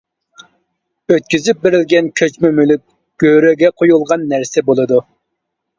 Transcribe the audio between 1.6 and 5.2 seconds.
بېرىلگەن كۆچمە مۈلۈك گۆرۈگە قويۇلغان نەرسە بولىدۇ.